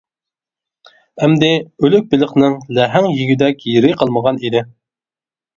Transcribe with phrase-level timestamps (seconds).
[1.25, 1.49] ئەمدى
[1.83, 4.65] ئۆلۈك بېلىقنىڭ لەھەڭ يېگۈدەك يېرى قالمىغان ئىدى.